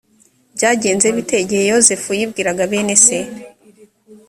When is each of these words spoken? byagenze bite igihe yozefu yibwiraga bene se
byagenze 0.55 1.07
bite 1.15 1.35
igihe 1.43 1.63
yozefu 1.71 2.09
yibwiraga 2.19 2.63
bene 2.71 2.95
se 3.05 3.17